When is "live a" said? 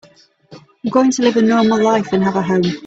1.21-1.43